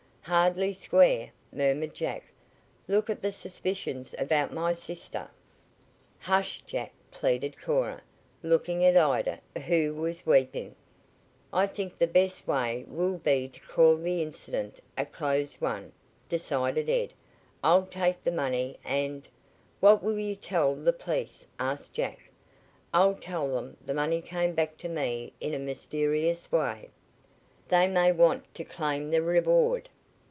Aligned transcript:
"Hardly 0.25 0.71
square," 0.71 1.31
murmured 1.51 1.93
Jack. 1.95 2.23
"Look 2.87 3.09
at 3.09 3.19
the 3.21 3.31
suspicions 3.33 4.13
about 4.19 4.53
my 4.53 4.71
sister" 4.73 5.29
"Hush, 6.19 6.61
Jack," 6.65 6.93
pleaded 7.09 7.59
Cora, 7.59 8.01
looking 8.43 8.85
at 8.85 8.95
Ida, 8.95 9.39
who 9.65 9.93
was 9.95 10.25
weeping. 10.25 10.75
"I 11.51 11.65
think 11.67 11.97
the 11.97 12.07
best 12.07 12.47
way 12.47 12.85
will 12.87 13.17
be 13.17 13.49
to 13.49 13.59
call 13.61 13.97
the 13.97 14.21
incident 14.21 14.79
a 14.97 15.05
closed 15.05 15.59
one," 15.59 15.91
decided 16.29 16.87
Ed. 16.87 17.13
"I'll 17.63 17.87
take 17.87 18.23
the 18.23 18.31
money, 18.31 18.77
and" 18.85 19.27
"What 19.81 20.01
will 20.03 20.19
you 20.19 20.35
tell 20.35 20.75
the 20.75 20.93
police?" 20.93 21.47
asked 21.59 21.93
Jack. 21.93 22.29
"I'll 22.93 23.15
tell 23.15 23.49
them 23.49 23.75
the 23.85 23.95
money 23.95 24.21
came 24.21 24.53
back 24.53 24.77
to 24.77 24.87
me 24.87 25.33
in 25.41 25.53
a 25.55 25.59
mysterious 25.59 26.49
way." 26.51 26.89
"They 27.67 27.87
may 27.87 28.11
want 28.13 28.53
to 28.53 28.63
claim 28.63 29.09
the 29.09 29.23
reward." 29.23 29.89